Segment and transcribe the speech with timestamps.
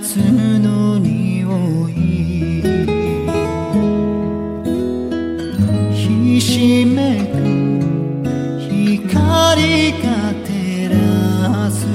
[0.00, 0.20] 夏
[0.60, 2.62] の匂い
[5.92, 7.34] ひしめく
[8.60, 10.06] 光が
[10.46, 11.88] 照らず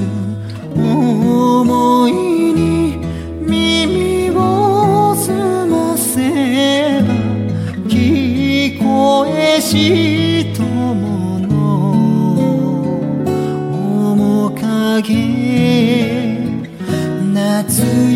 [0.76, 2.98] 思いに
[3.40, 7.08] 耳を澄ませば
[7.88, 11.54] 聞こえしともの
[14.14, 15.43] 面影
[17.76, 18.13] to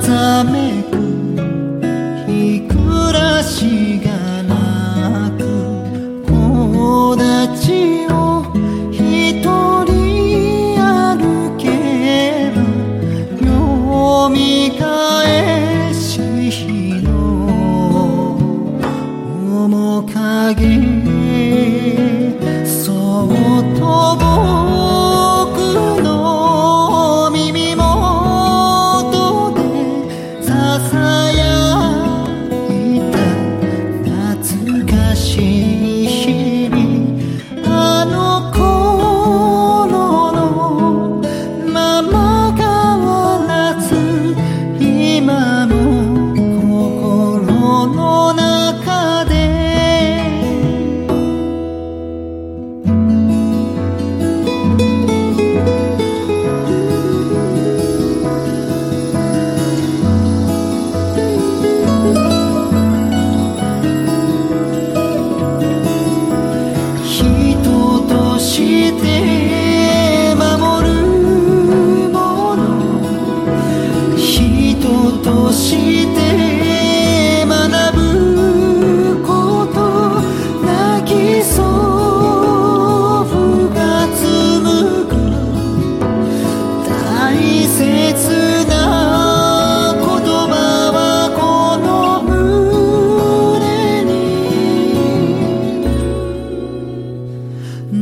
[0.00, 0.89] ざめ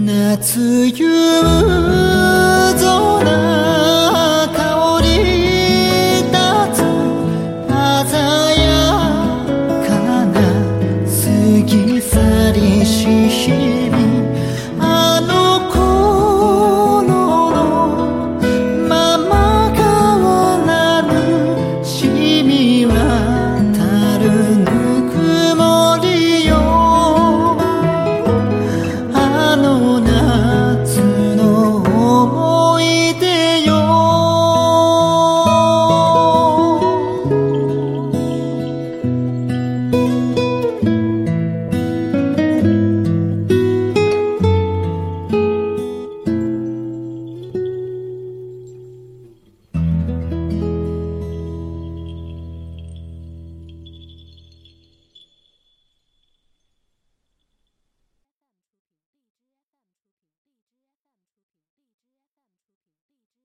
[0.09, 1.05] 夏夕